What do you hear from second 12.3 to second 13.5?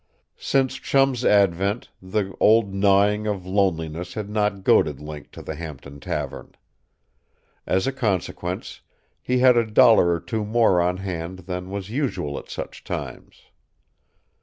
at such times.